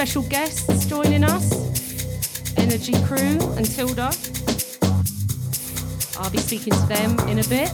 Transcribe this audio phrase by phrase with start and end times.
[0.00, 4.10] Special guests joining us Energy Crew and Tilda.
[6.18, 7.70] I'll be speaking to them in a bit.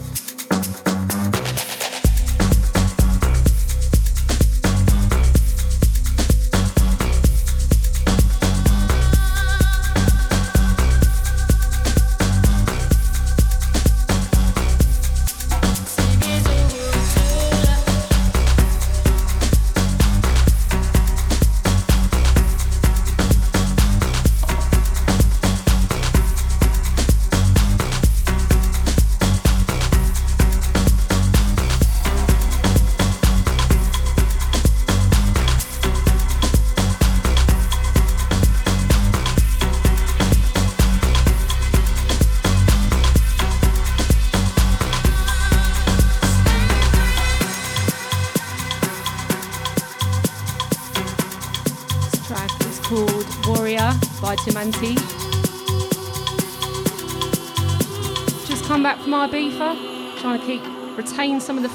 [58.46, 60.62] Just come back from Ibiza, trying to keep
[60.96, 61.68] retain some of the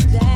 [0.00, 0.18] flavour.
[0.20, 0.33] Boy,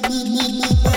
[0.00, 0.93] me, me, me, me.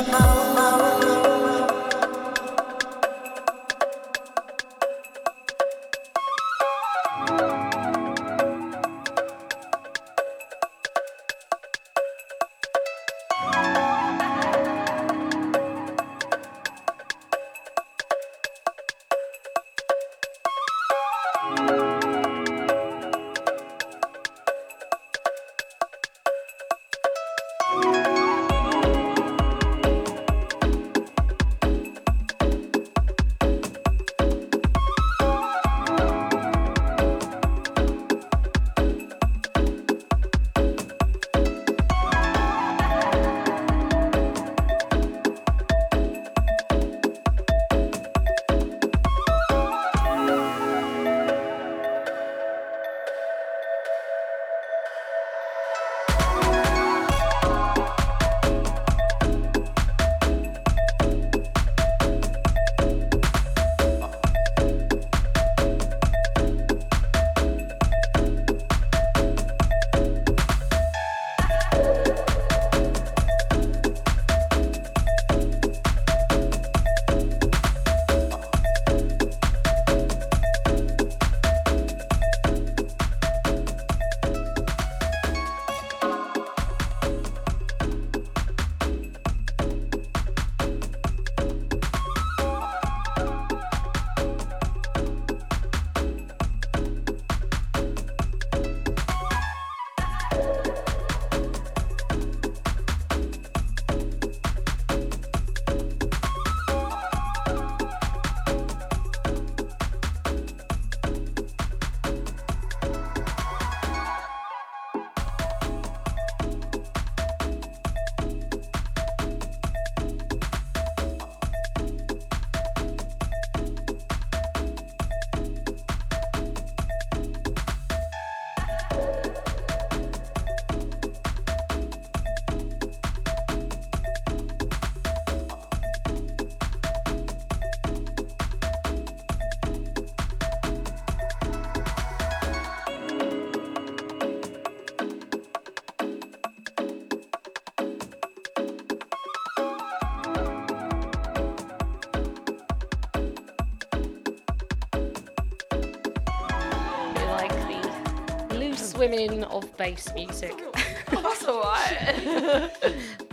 [159.10, 160.54] Women of bass music.
[160.58, 160.72] oh,
[161.22, 161.98] that's all right.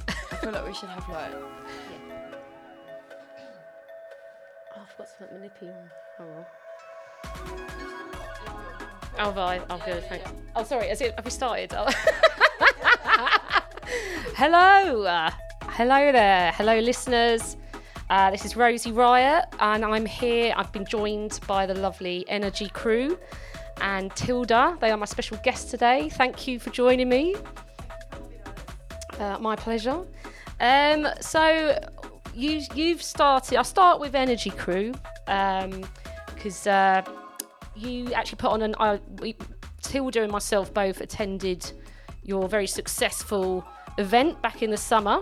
[0.08, 1.32] I feel like we should have like.
[4.76, 5.90] Oh, I've got to put my nippy on.
[6.20, 6.46] Oh well.
[9.18, 9.62] Oh, right.
[9.70, 10.04] Oh, good.
[10.08, 10.30] Thanks.
[10.56, 10.88] Oh, sorry.
[10.88, 11.14] Is it?
[11.14, 11.72] Have we started?
[11.76, 11.86] Oh.
[14.36, 15.04] hello.
[15.04, 15.30] Uh,
[15.62, 16.52] hello there.
[16.52, 17.56] Hello, listeners.
[18.10, 20.52] Uh, this is Rosie Riot, and I'm here.
[20.56, 23.18] I've been joined by the lovely Energy crew
[23.80, 24.78] and Tilda.
[24.80, 26.08] They are my special guests today.
[26.08, 27.34] Thank you for joining me.
[29.18, 30.04] Uh, my pleasure.
[30.60, 31.78] Um, so
[32.34, 33.56] you you've started.
[33.56, 34.92] I'll start with Energy Crew
[35.26, 37.02] because uh,
[37.76, 38.74] you actually put on an.
[38.78, 39.36] I, we,
[39.82, 41.70] Tilda and myself both attended
[42.22, 43.64] your very successful
[43.98, 45.20] event back in the summer,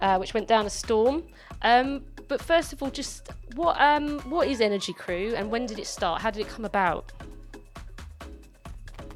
[0.00, 1.24] uh, which went down a storm.
[1.62, 5.78] Um, but first of all, just what um, what is Energy Crew and when did
[5.78, 6.22] it start?
[6.22, 7.12] How did it come about?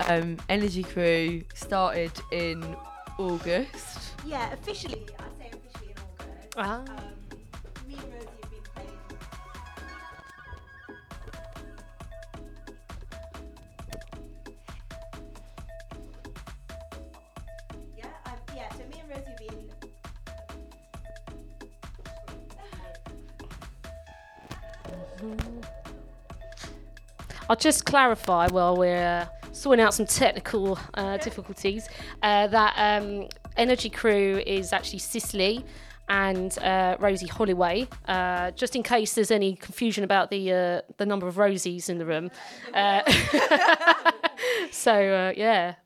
[0.01, 2.77] Um, Energy Crew started in
[3.19, 4.13] August.
[4.27, 6.55] Yeah, officially, I'd say officially in August.
[6.57, 6.81] Ah.
[6.81, 6.87] Um,
[7.89, 8.99] me and Rosie have been playing.
[17.97, 18.69] Yeah, um, yeah.
[18.73, 19.71] So me and Rosie have been.
[27.49, 31.89] I'll just clarify while we're uh, sorting out some technical uh, difficulties
[32.23, 35.65] uh, that um, Energy Crew is actually Cicely
[36.09, 37.89] and uh, Rosie Holloway.
[38.07, 41.99] Uh, just in case there's any confusion about the uh, the number of Rosies in
[41.99, 42.31] the room.
[42.75, 43.01] Uh,
[44.71, 45.77] so uh, yeah,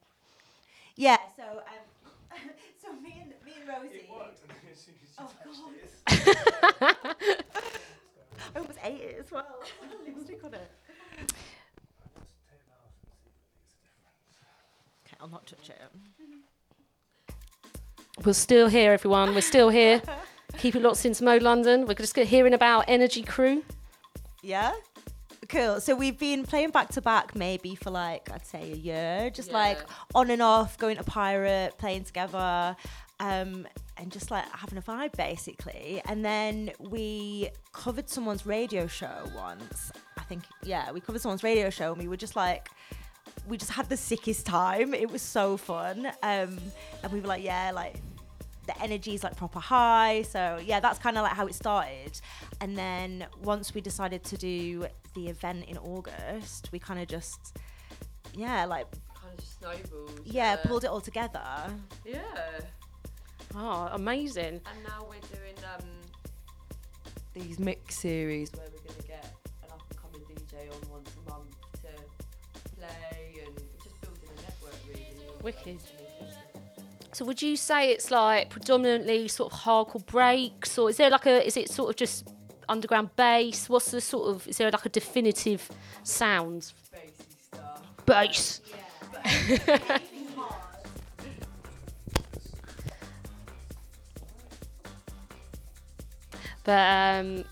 [0.96, 1.18] Yeah.
[1.36, 1.58] So um,
[2.82, 4.04] so me and me and Rosie.
[5.20, 7.16] Oh god.
[8.54, 9.62] I almost ate it as well.
[10.06, 10.70] Lipstick on it.
[15.20, 15.80] I'll not touch it.
[18.24, 19.34] we're still here, everyone.
[19.34, 20.00] We're still here.
[20.58, 21.86] Keep it locked into Mode London.
[21.86, 23.64] We're just hearing about Energy Crew.
[24.42, 24.72] Yeah.
[25.48, 25.80] Cool.
[25.80, 29.50] So we've been playing back to back maybe for like I'd say a year, just
[29.50, 29.78] like
[30.14, 32.76] on and off, going to pirate, playing together,
[33.18, 33.66] um,
[33.96, 36.02] and just like having a vibe basically.
[36.06, 39.90] And then we covered someone's radio show once.
[40.18, 42.68] I think yeah, we covered someone's radio show and we were just like
[43.46, 44.94] we just had the sickest time.
[44.94, 46.06] It was so fun.
[46.22, 46.58] Um,
[47.02, 47.96] and we were like, yeah, like
[48.66, 50.22] the energy is like proper high.
[50.22, 52.20] So yeah, that's kind of like how it started.
[52.60, 57.56] And then once we decided to do the event in August, we kind of just
[58.34, 58.86] yeah, like
[59.20, 60.20] Kind of snowballed.
[60.24, 61.42] yeah, pulled it all together.
[62.04, 62.20] Yeah.
[63.54, 64.60] Oh, amazing.
[64.70, 65.86] And now we're doing um,
[67.32, 69.07] these mix series where we're going to
[75.42, 75.78] Wicked.
[77.12, 81.26] So would you say it's like predominantly sort of hardcore breaks, or is there like
[81.26, 82.28] a is it sort of just
[82.68, 83.68] underground bass?
[83.68, 85.68] What's the sort of is there like a definitive
[86.02, 86.72] sound?
[88.06, 88.60] Bass.
[96.68, 97.44] But um,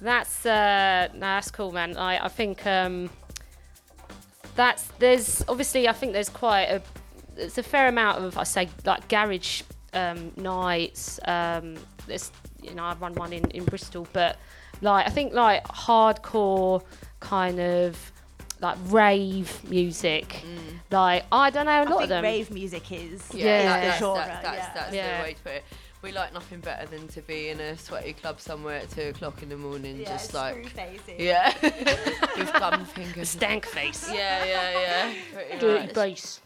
[0.00, 1.94] that's uh, no, that's cool, man.
[1.98, 3.10] I I think um,
[4.54, 6.82] that's there's obviously I think there's quite a
[7.34, 9.62] there's a fair amount of I say like garage
[9.94, 11.18] um, nights.
[11.26, 11.76] Um,
[12.06, 12.30] there's
[12.62, 14.36] you know I run one in in Bristol, but
[14.80, 16.82] like I think like hardcore
[17.20, 18.12] kind of
[18.60, 20.42] like rave music.
[20.90, 22.22] Like I don't know a I lot think of them.
[22.24, 24.16] rave music is Yeah, is that- the that's, genre.
[24.26, 25.18] that's, that's, that's Yeah.
[25.18, 25.64] the way to put it.
[26.02, 29.40] We like nothing better than to be in a sweaty club somewhere at two o'clock
[29.42, 31.20] in the morning, yeah, just like facing.
[31.20, 33.28] yeah, with gum fingers.
[33.28, 34.10] Stank face.
[34.12, 35.12] Yeah, yeah,
[35.48, 35.58] yeah.
[35.60, 35.94] Dirty much.
[35.94, 36.40] bass.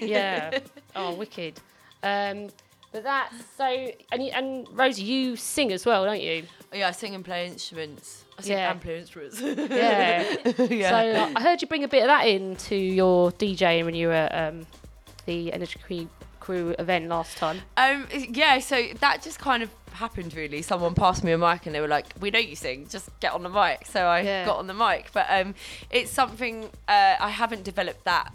[0.00, 0.58] Yeah.
[0.96, 1.60] oh, wicked.
[2.02, 2.48] Um,
[2.90, 3.92] but that's so.
[4.10, 6.42] And, you, and Rosie, you sing as well, don't you?
[6.72, 8.24] Yeah, I sing and play instruments.
[8.38, 8.72] I sing Yeah.
[8.72, 9.40] and play instruments.
[9.40, 10.36] Yeah.
[10.68, 10.90] yeah.
[10.90, 14.08] So uh, I heard you bring a bit of that into your DJing when you
[14.08, 14.66] were um,
[15.26, 15.78] the Energy
[16.46, 17.60] Crew, event last time.
[17.76, 20.62] Um, yeah, so that just kind of happened really.
[20.62, 23.32] Someone passed me a mic and they were like, "We know you sing, just get
[23.32, 24.44] on the mic." So I Yeah.
[24.46, 25.56] got on the mic, but um,
[25.90, 28.32] it's something uh, I haven't developed that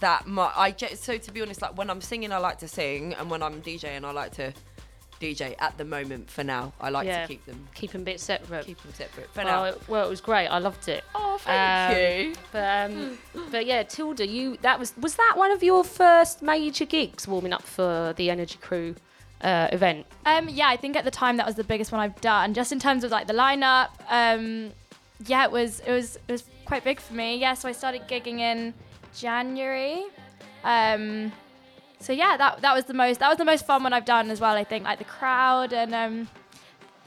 [0.00, 0.52] that much.
[0.56, 3.30] I ge- so to be honest, like when I'm singing, I like to sing, and
[3.30, 4.52] when I'm DJing, I like to
[5.20, 5.54] DJ.
[5.58, 7.22] At the moment, for now, I like Yeah.
[7.22, 8.66] to keep them Keep them a bit separate.
[8.66, 9.30] keep them separate.
[9.32, 9.64] For well, now.
[9.70, 10.48] it, well, it was great.
[10.48, 11.04] I loved it.
[11.14, 12.34] Oh, thank Um, you.
[12.52, 13.18] But um,
[13.50, 17.52] but yeah, Tilda, you that was was that one of your first major gigs warming
[17.52, 18.94] up for the Energy Crew
[19.40, 20.06] uh, event?
[20.26, 22.54] Um, yeah, I think at the time that was the biggest one I've done.
[22.54, 24.72] Just in terms of like the lineup, um,
[25.26, 27.36] yeah, it was it was it was quite big for me.
[27.36, 28.74] Yeah, so I started gigging in
[29.14, 30.04] January.
[30.64, 31.30] Um,
[32.04, 34.30] so yeah, that that was the most that was the most fun one I've done
[34.30, 34.54] as well.
[34.54, 36.28] I think like the crowd and um,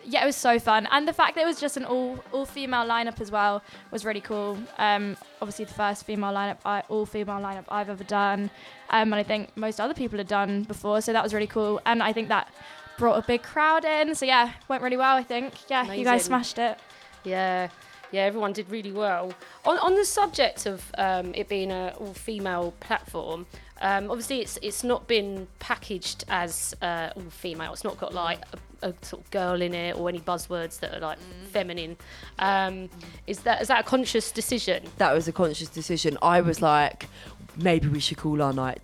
[0.03, 2.45] yeah, it was so fun, and the fact that it was just an all all
[2.45, 4.57] female lineup as well was really cool.
[4.77, 8.49] Um, obviously the first female lineup, I, all female lineup I've ever done,
[8.89, 11.01] um, and I think most other people had done before.
[11.01, 12.51] So that was really cool, and I think that
[12.97, 14.15] brought a big crowd in.
[14.15, 15.15] So yeah, went really well.
[15.15, 16.79] I think yeah, you guys smashed it.
[17.23, 17.67] Yeah,
[18.11, 19.33] yeah, everyone did really well.
[19.65, 23.45] On, on the subject of um, it being a all female platform,
[23.81, 27.73] um, obviously it's it's not been packaged as uh, all female.
[27.73, 28.41] It's not got like
[28.81, 31.19] a, a sort of girl in it or any buzzwords that are like
[31.51, 31.97] feminine.
[32.39, 32.89] Um,
[33.27, 34.85] is that is that a conscious decision?
[34.97, 36.17] That was a conscious decision.
[36.21, 37.07] I was like,
[37.55, 38.81] maybe we should call our night.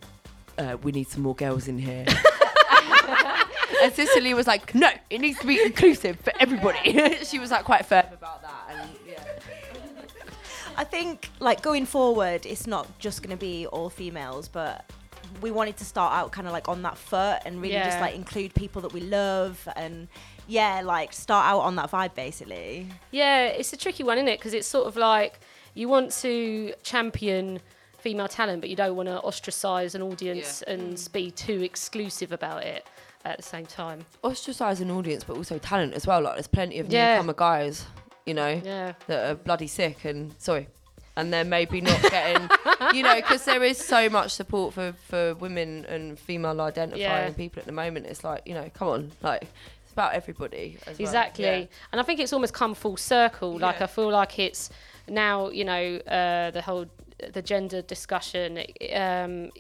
[0.58, 2.06] Uh, we need some more girls in here.
[3.84, 7.16] and Cicely was like, no, it needs to be inclusive for everybody.
[7.24, 8.43] she was like quite firm about that.
[8.43, 8.43] And yeah.
[10.78, 14.90] I think like going forward, it's not just going to be all females, but
[15.42, 18.16] we wanted to start out kind of like on that foot and really just like
[18.16, 20.08] include people that we love and
[20.48, 22.88] yeah, like start out on that vibe basically.
[23.12, 24.40] Yeah, it's a tricky one, isn't it?
[24.40, 25.40] Because it's sort of like
[25.74, 27.60] you want to champion
[27.98, 31.12] female talent, but you don't want to ostracise an audience and mm.
[31.14, 32.86] be too exclusive about it
[33.26, 34.06] at the same time.
[34.24, 36.22] Ostracise an audience, but also talent as well.
[36.22, 37.16] Like, there's plenty of Yeah.
[37.16, 37.86] newcomer guys,
[38.26, 38.94] you know, Yeah.
[39.08, 40.68] that are bloody sick and sorry.
[41.16, 42.50] And they're maybe not getting,
[42.96, 47.30] you know, because there is so much support for, for women and female identifying Yeah.
[47.34, 48.08] people at the moment.
[48.08, 49.44] It's like, you know, come on, like,
[49.84, 50.78] it's about everybody.
[50.88, 51.08] As well.
[51.08, 51.46] Exactly.
[51.46, 51.66] Yeah.
[51.92, 53.60] And I think it's almost come full circle.
[53.60, 53.80] Like.
[53.82, 54.72] I feel like it's
[55.08, 56.88] now, you know, uh, the whole
[57.32, 58.58] the gender discussion,
[58.94, 59.52] um,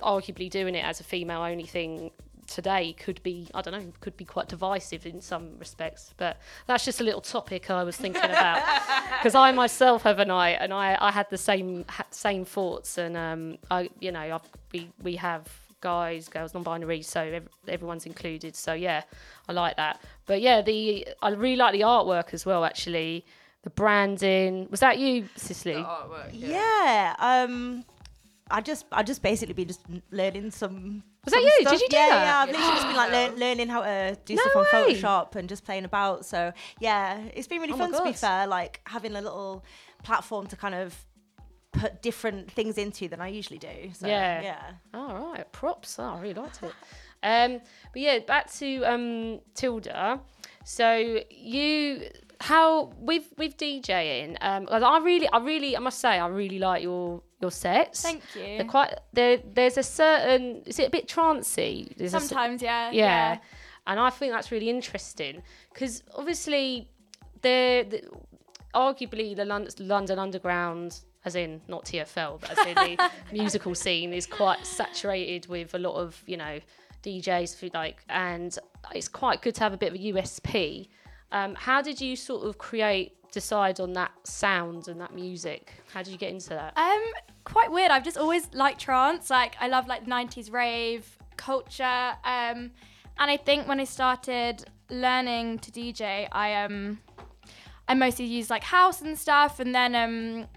[0.00, 2.10] arguably doing it as a female only thing
[2.46, 6.84] today could be I don't know could be quite divisive in some respects but that's
[6.84, 8.62] just a little topic I was thinking about.
[9.18, 12.98] Because I myself have a night and I, I had the same ha- same thoughts
[12.98, 15.48] and um I you know I've, we we have
[15.80, 19.02] guys girls non-binary so ev- everyone's included so yeah
[19.48, 20.00] I like that.
[20.26, 23.24] But yeah the I really like the artwork as well actually.
[23.62, 25.74] The branding was that you Cicely?
[25.74, 27.14] Artwork, Yeah.
[27.18, 27.84] Um
[28.50, 29.80] I just I just basically been just
[30.10, 31.66] learning some Was that you?
[31.70, 32.24] Did you do yeah, that?
[32.24, 34.94] Yeah, I've literally just been like learn, learning how to do No stuff on way.
[34.94, 36.26] Photoshop and just playing about.
[36.26, 39.64] So yeah, it's been really Oh fun to be fair, like having a little
[40.02, 40.94] platform to kind of
[41.72, 43.90] put different things into than I usually do.
[43.92, 44.40] So Yeah.
[44.40, 44.62] yeah.
[44.92, 45.98] All right, props.
[45.98, 46.72] Oh, I really liked it.
[47.24, 47.60] Um,
[47.94, 50.20] but yeah, back to um, Tilda.
[50.66, 52.02] So you,
[52.38, 54.36] how with with DJing?
[54.42, 58.02] Um, I really, I really, I must say, I really like your your sets.
[58.02, 58.56] Thank you.
[58.56, 58.92] They're quite.
[59.12, 60.62] There, there's a certain.
[60.66, 61.94] Is it a bit trancey?
[61.96, 62.90] There's a cer- Sometimes, yeah.
[62.90, 63.38] yeah.
[63.86, 65.42] And I think that's really interesting
[65.72, 66.88] because obviously,
[67.42, 68.00] they're, the
[68.74, 74.12] arguably the Lon- London Underground, as in not TFL, but as in the musical scene,
[74.12, 76.58] is quite saturated with a lot of you know
[77.02, 78.58] DJs, who like, and
[78.94, 80.88] it's quite good to have a bit of a USP.
[81.32, 85.72] Um, how did you sort of create, decide on that sound and that music?
[85.92, 86.72] How did you get into that?
[86.76, 87.02] Um,
[87.44, 87.90] quite weird.
[87.90, 89.30] I've just always liked trance.
[89.30, 92.12] Like I love like 90s rave culture.
[92.24, 92.70] Um,
[93.18, 96.98] and I think when I started learning to DJ, I um,
[97.86, 100.48] I mostly used like house and stuff, and then um.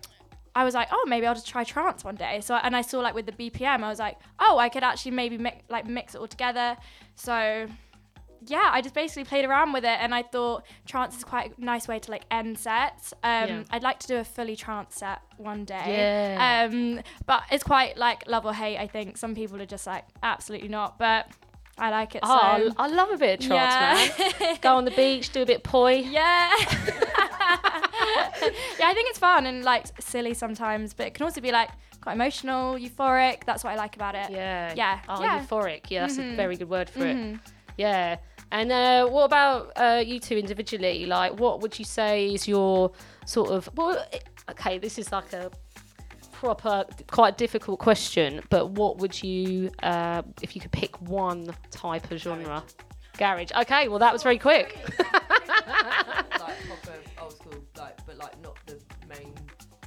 [0.55, 2.41] I was like, oh, maybe I'll just try trance one day.
[2.41, 5.11] So, and I saw like with the BPM, I was like, oh, I could actually
[5.11, 6.75] maybe mix, like mix it all together.
[7.13, 7.67] So,
[8.45, 11.63] yeah, I just basically played around with it, and I thought trance is quite a
[11.63, 13.13] nice way to like end sets.
[13.23, 13.63] Um, Yeah.
[13.71, 15.83] I'd like to do a fully trance set one day.
[16.37, 16.67] Yeah.
[16.71, 18.77] Um, but it's quite like love or hate.
[18.77, 21.27] I think some people are just like absolutely not, but
[21.77, 22.21] I like it.
[22.23, 22.73] Oh, I, so.
[22.77, 24.29] I love a bit of trance, Yeah.
[24.39, 24.57] man.
[24.61, 25.93] Go on the beach, do a bit of poi.
[25.95, 26.51] Yeah.
[28.79, 31.69] yeah, I think it's fun and like silly sometimes, but it can also be like
[32.01, 33.43] quite emotional, euphoric.
[33.45, 34.29] That's what I like about it.
[34.31, 34.73] Yeah.
[34.75, 34.99] Yeah.
[35.09, 35.39] Oh, yeah.
[35.45, 35.89] euphoric.
[35.89, 37.37] Yeah, that's a very good word for it.
[37.77, 38.17] Yeah.
[38.51, 41.05] And uh, what about uh, you two individually?
[41.05, 42.91] Like, what would you say is your
[43.25, 44.03] sort of well?
[44.49, 45.51] Okay, this is like a
[46.31, 48.41] proper, quite difficult question.
[48.49, 52.63] But what would you, uh, if you could pick one type of genre?
[53.17, 53.51] Garage.
[53.61, 54.77] Okay, well that was very quick.
[54.99, 59.33] like proper old school, like but like not the main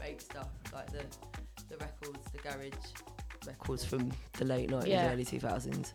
[0.01, 1.05] fake stuff, like the
[1.69, 2.73] the records, the garage
[3.47, 5.13] records from the late nineties, Yeah.
[5.13, 5.95] early two thousands.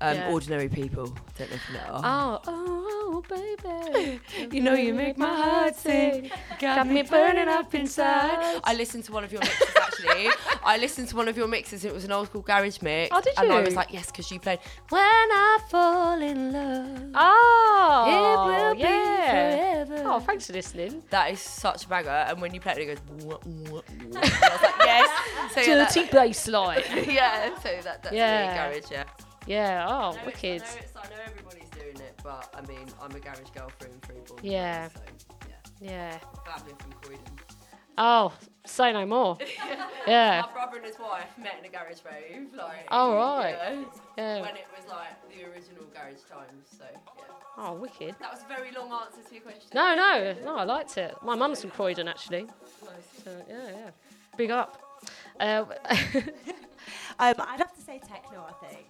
[0.00, 0.30] Um, Yeah.
[0.32, 1.06] Ordinary people,
[1.38, 2.00] don't know if you know.
[2.04, 4.20] Oh, Oh, oh, baby.
[4.56, 6.30] you know you make my heart sing,
[6.60, 8.60] got me burning up inside.
[8.64, 10.28] I listened to one of your mixes actually.
[10.64, 11.84] I listened to one of your mixes.
[11.84, 13.10] It was an old school garage mix.
[13.12, 13.42] Oh, did you?
[13.44, 17.10] And I was like, yes, because you played When I Fall in Love.
[17.14, 19.84] Oh, It will be yeah.
[19.86, 20.02] forever.
[20.06, 21.02] Oh, thanks for listening.
[21.10, 22.10] That is such a banger.
[22.28, 23.24] And when you play it, it goes.
[23.24, 23.80] "Wah, wah, wah."
[24.14, 25.06] I was like, yeah.
[25.54, 26.82] So, yeah, Dirty bass line.
[27.08, 28.58] yeah, so that, that's Yeah.
[28.60, 29.04] really garage, yeah.
[29.48, 29.86] Yeah.
[29.88, 30.62] Oh, I wicked.
[30.62, 33.92] I know, I know everybody's doing it, but I mean, I'm a garage girl through
[33.92, 34.16] and through.
[34.28, 34.82] born Yeah.
[34.82, 35.48] raised, So,
[35.80, 35.90] yeah.
[35.90, 36.18] Yeah.
[36.44, 37.24] Family from Croydon.
[37.96, 38.32] Oh,
[38.66, 39.38] say no more.
[40.06, 40.42] Yeah.
[40.46, 42.46] My brother and his wife met in a garage rave.
[42.56, 43.50] Like, Oh, right.
[43.60, 43.84] yeah,
[44.16, 44.40] Yeah.
[44.40, 46.66] When it was like the original garage times.
[46.78, 46.84] So,
[47.18, 47.24] yeah.
[47.58, 48.14] Oh, wicked.
[48.20, 49.68] That was a very long answer to your question.
[49.74, 50.56] No, no, no.
[50.56, 51.14] I liked it.
[51.22, 52.44] My mum's from Croydon, actually.
[52.44, 53.24] Nice.
[53.24, 53.90] So yeah, yeah.
[54.36, 54.80] Big up.
[55.40, 55.64] Uh,
[57.20, 58.46] Um, I'd have to say techno.
[58.48, 58.86] I think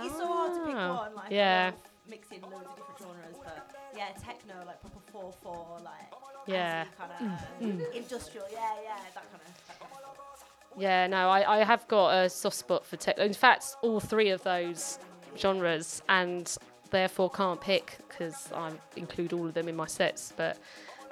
[0.00, 1.14] it's so hard to pick Ah, one.
[1.14, 1.70] Like, I yeah.
[1.72, 1.74] love
[2.08, 6.12] mixing loads of different genres, but yeah, techno, like proper four four, like
[6.46, 6.84] Yeah.
[6.98, 8.46] kind of industrial.
[8.50, 9.66] Yeah, yeah, that kind of.
[9.68, 10.48] That kind of stuff.
[10.76, 13.24] yeah, no, I, I have got a soft spot for techno.
[13.24, 14.98] In fact, all three of those
[15.36, 16.54] genres, and
[16.90, 20.32] therefore can't pick because I include all of them in my sets.
[20.36, 20.58] But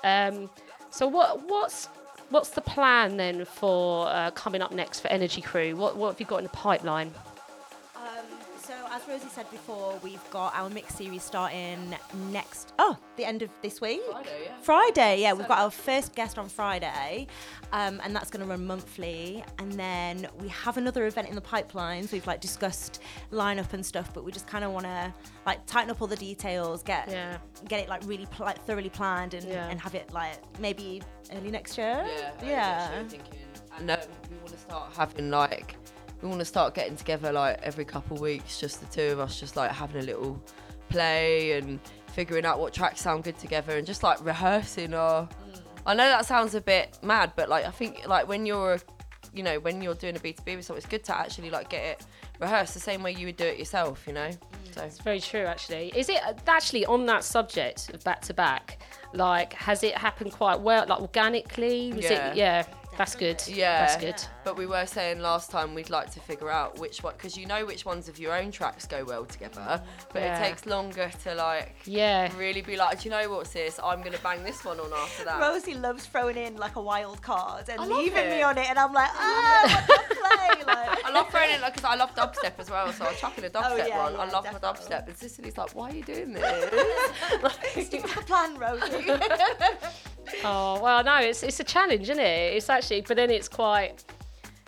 [0.04, 0.48] um,
[0.90, 1.86] so what what's
[2.30, 5.76] what's the plan then for uh, coming up next for Energy Crew?
[5.76, 7.12] What what have you got in the pipeline?
[8.96, 11.94] As Rosie said before, we've got our mix series starting
[12.32, 12.72] next.
[12.78, 14.00] Oh, the end of this week.
[14.10, 14.56] Friday, yeah.
[14.62, 17.26] Friday, yeah, we've got our first guest on Friday,
[17.74, 19.44] um, and that's going to run monthly.
[19.58, 22.10] And then we have another event in the pipelines.
[22.10, 25.12] We've like discussed lineup and stuff, but we just kind of want to
[25.44, 27.36] like tighten up all the details, get Yeah.
[27.68, 29.68] get it like really pl- like thoroughly planned, and, Yeah.
[29.68, 31.02] and have it like maybe
[31.34, 32.02] early next year.
[32.16, 32.32] Yeah.
[32.42, 32.78] yeah.
[32.78, 33.40] next year, thinking.
[33.76, 33.98] And um,
[34.30, 35.76] we want to start having like,
[36.22, 39.20] we want to start getting together like every couple of weeks, just the two of
[39.20, 40.42] us, just like having a little
[40.88, 41.80] play and
[42.12, 45.28] figuring out what tracks sound good together and just like rehearsing or.
[45.84, 48.80] I know that sounds a bit mad, but like I think like when you're, a,
[49.32, 51.84] you know, when you're doing a B2B with someone, it's good to actually like get
[51.84, 52.06] it
[52.40, 54.30] rehearsed the same way you would do it yourself, you know.
[54.72, 55.92] So It's very true, actually.
[55.96, 58.82] Is it uh, actually on that subject of back to back?
[59.14, 61.92] Like, has it happened quite well, like organically?
[61.94, 62.30] Was Yeah.
[62.30, 62.66] It, yeah,
[62.98, 63.42] that's good.
[63.46, 63.86] Yeah.
[63.86, 64.22] that's good.
[64.46, 67.46] But we were saying last time we'd like to figure out which one, because you
[67.46, 69.82] know which ones of your own tracks go well together,
[70.12, 70.38] but Yeah.
[70.40, 73.80] it takes longer to like Yeah, really be like, do you know what, sis?
[73.82, 75.40] I'm gonna bang this one on after that.
[75.40, 78.70] Rosie loves throwing in like a wild card and I love leaving me on it,
[78.70, 80.64] and I'm like, ah, what do I play?
[80.64, 83.44] Like, I love throwing it because I love dubstep as well, so I'll chuck in
[83.46, 84.14] a dubstep Oh, yeah, one.
[84.14, 84.68] I love definitely.
[84.68, 85.08] my dubstep.
[85.08, 86.72] And Cicely's like, why are you doing this?
[87.84, 89.10] stick to the plan, Rosie.
[90.44, 92.54] Oh well, no, it's it's a challenge, isn't it?
[92.54, 94.04] It's actually, but then it's quite.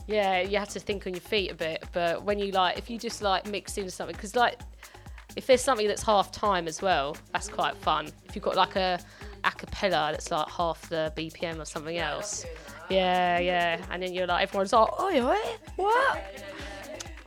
[0.09, 1.85] Yeah, you have to think on your feet a bit.
[1.93, 4.59] But when you like, if you just like mix in something, because like,
[5.37, 8.09] if there's something that's half time as well, that's quite fun.
[8.27, 8.99] If you've got like a
[9.45, 12.45] a cappella that's like half the BPM or something else.
[12.91, 15.37] Yeah, yeah, and then you're like, everyone's like, oh, yeah,
[15.77, 16.45] what?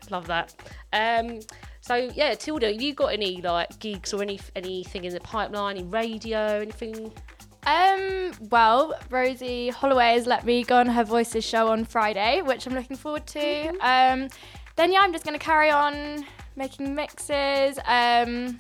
[0.10, 0.54] Love that.
[0.92, 1.40] Um,
[1.82, 5.86] so yeah, Tilda, you got any like gigs or any anything in the pipeline, any
[5.86, 7.12] radio, anything?
[7.66, 12.66] Um, well, Rosie Holloway has let me go on her Voices show on Friday, which
[12.66, 13.68] I'm looking forward to.
[13.82, 14.30] Um,
[14.76, 17.78] then yeah, I'm just gonna carry on making mixes.
[17.86, 18.60] Um,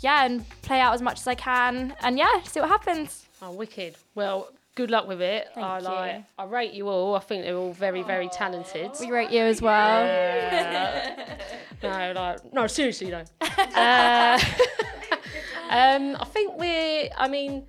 [0.00, 3.26] yeah, and play out as much as I can, and yeah, see what happens.
[3.42, 3.96] Oh, wicked.
[4.14, 5.48] Well, good luck with it.
[5.54, 6.14] Thank I like.
[6.14, 6.24] you.
[6.38, 7.16] I rate you all.
[7.16, 8.92] I think they're all very, very talented.
[9.00, 10.06] We rate you as well.
[11.82, 13.24] no, like, no, seriously, no.
[13.40, 14.38] uh,
[15.70, 17.08] um, I think we're.
[17.16, 17.64] I mean,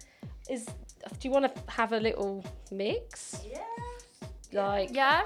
[0.49, 3.41] is do you want to have a little mix?
[3.49, 3.59] Yeah.
[4.51, 5.23] Like, Yeah.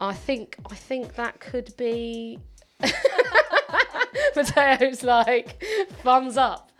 [0.00, 2.38] I think I think that could be.
[4.36, 5.62] Mateo's like
[6.02, 6.70] thumbs up.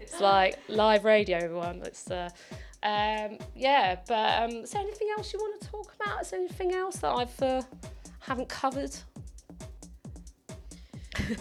[0.00, 1.82] It's like live radio, everyone.
[1.84, 2.30] It's uh,
[2.82, 3.96] um, yeah.
[4.08, 6.22] But um, is there anything else you want to talk about?
[6.22, 7.62] Is there anything else that I've uh,
[8.20, 8.94] haven't covered?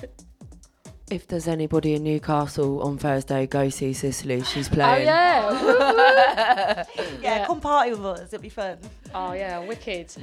[1.11, 4.43] if there's anybody in Newcastle on Thursday, go see Cicely.
[4.43, 5.05] She's Oh playing.
[5.05, 5.51] yeah.
[6.95, 7.45] yeah, Yeah.
[7.45, 8.33] come party with us.
[8.33, 8.77] It'll be fun.
[9.13, 10.13] oh yeah, wicked.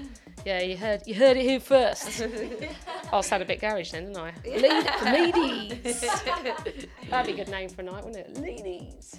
[0.44, 2.20] Yeah, you heard you heard it here first.
[3.12, 4.32] I'll sound a bit garish then, didn't I?
[4.44, 6.00] La- ladies.
[7.10, 8.36] That'd be a good name for a night, wouldn't it?
[8.40, 9.14] Ladies.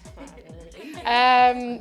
[1.06, 1.80] Um,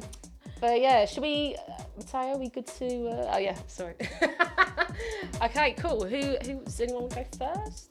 [0.60, 2.34] but yeah, should we, uh, Mateo?
[2.34, 3.08] Are we good to?
[3.08, 3.94] Uh, oh yeah, sorry.
[5.42, 6.04] okay, cool.
[6.04, 7.88] Who who does anyone want to go first?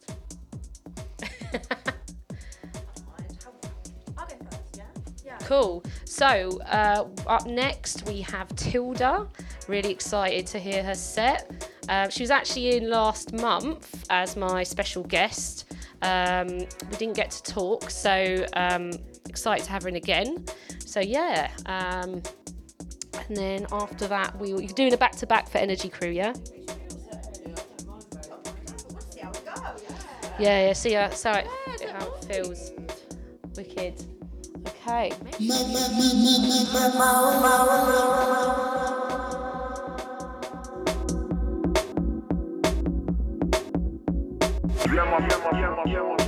[5.51, 5.83] Cool.
[6.05, 9.27] So uh, up next we have Tilda.
[9.67, 11.69] Really excited to hear her set.
[11.89, 15.73] Uh, she was actually in last month as my special guest.
[16.03, 18.91] Um, we didn't get to talk, so um,
[19.27, 20.45] excited to have her in again.
[20.85, 21.51] So yeah.
[21.65, 22.23] Um,
[23.27, 26.33] and then after that, we you're doing a back to back for Energy Crew, yeah?
[30.39, 30.71] Yeah, yeah.
[30.71, 31.47] See how, how, it,
[31.91, 32.71] how it feels.
[33.57, 34.10] Wicked.
[34.87, 35.11] Okay.
[45.87, 46.20] Yeah,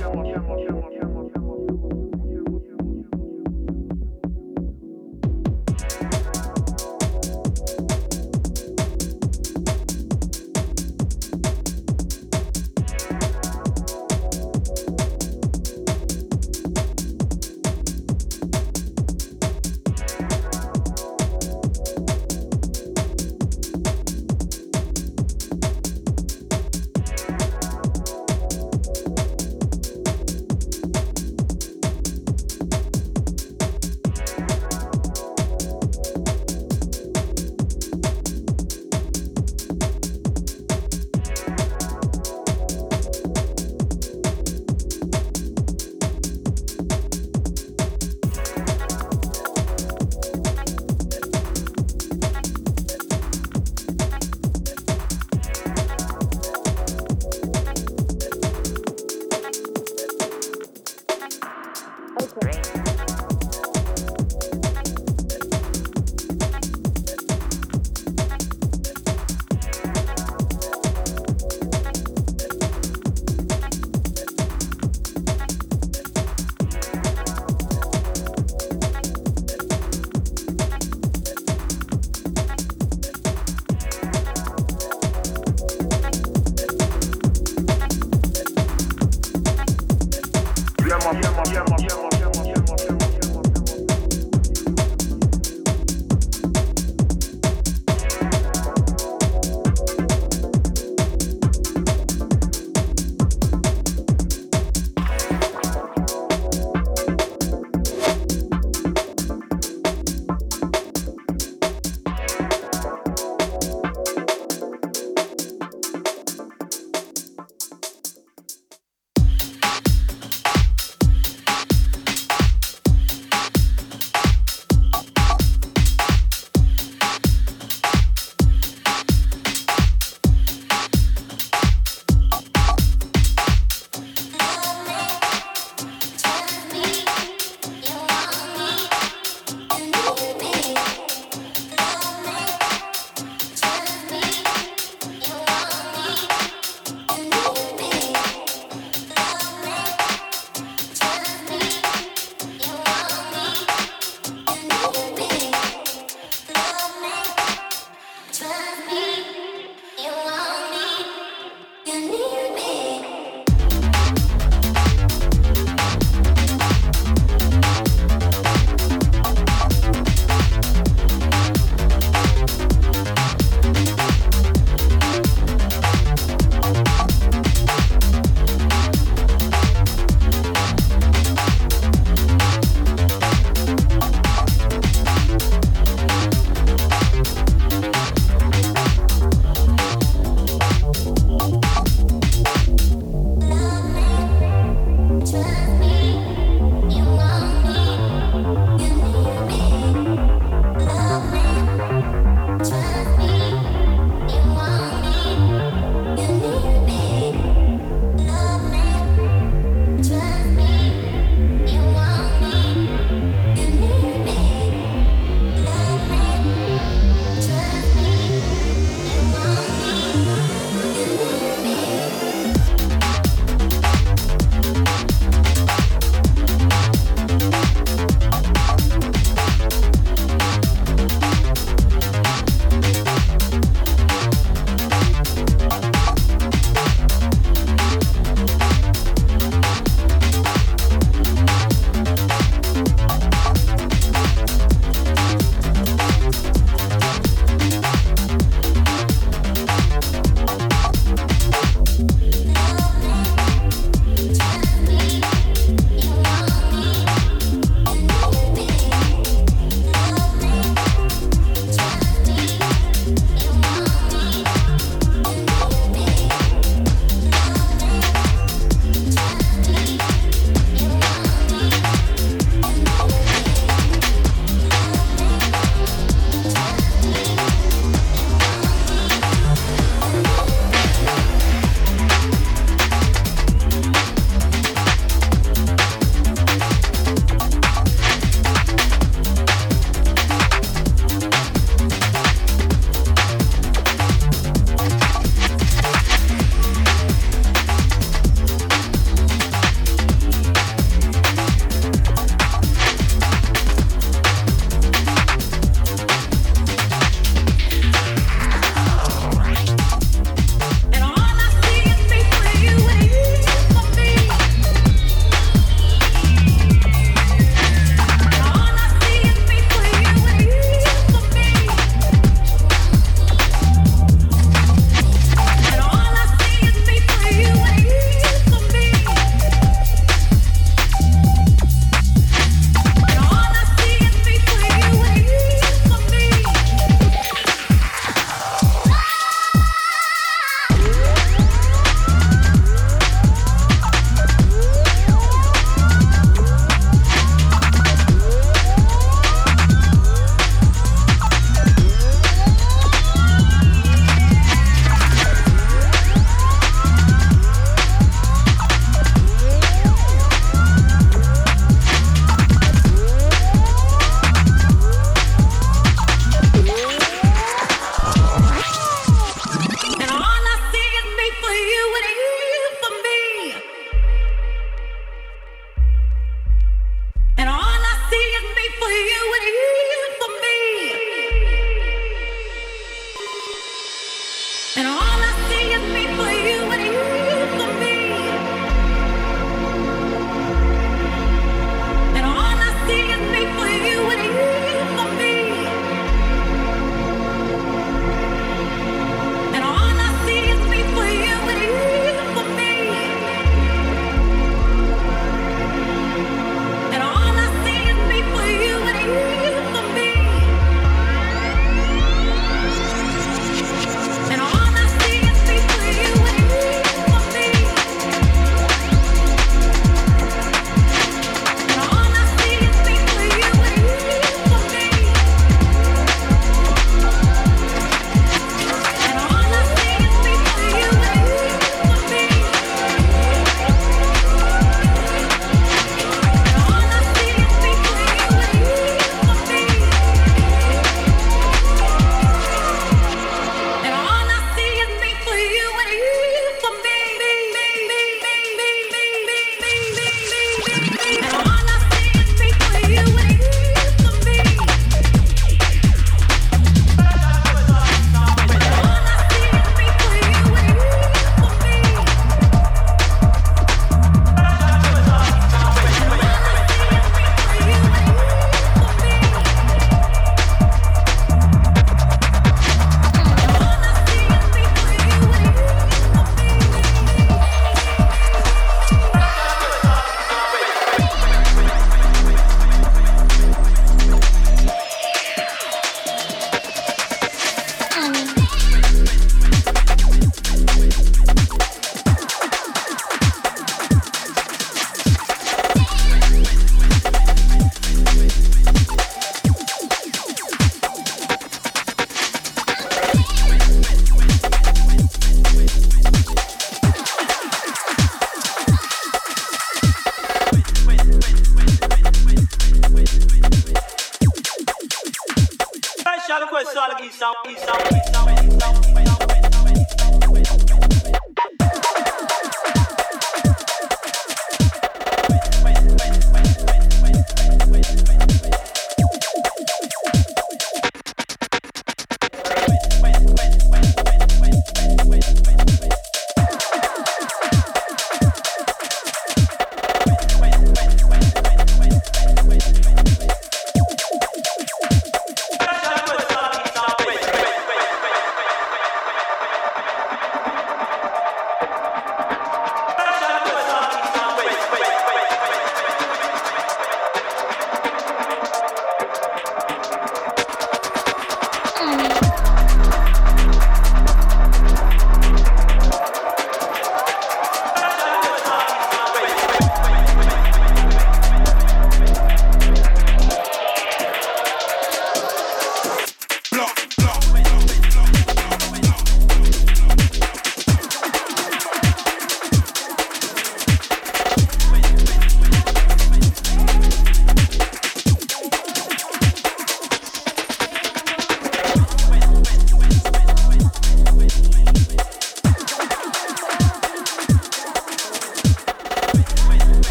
[542.54, 543.13] Move on.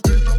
[0.00, 0.37] Thank you.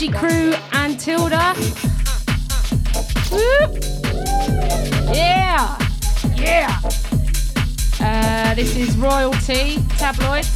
[0.00, 1.54] Energy Crew and Tilda.
[3.30, 3.78] Woo!
[5.12, 5.76] Yeah!
[6.36, 6.80] Yeah!
[8.00, 10.48] Uh, this is Royalty Tabloids.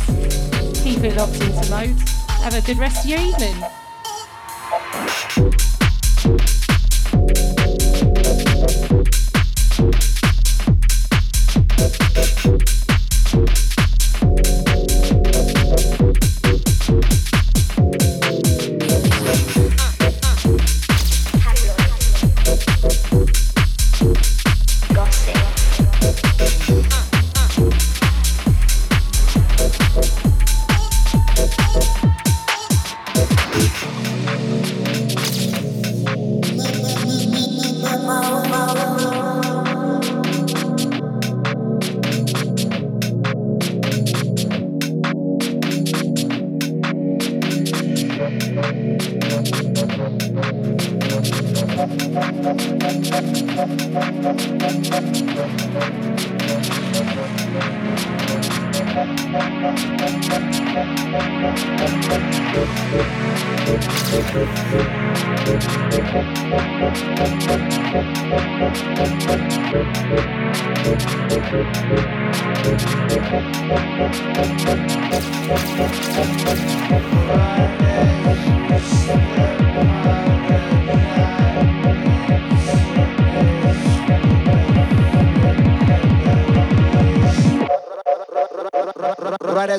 [0.82, 1.94] Keep it locked into mode.
[2.40, 3.54] Have a good rest of your evening.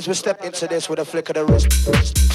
[0.08, 2.35] We step into this with a flick of the wrist.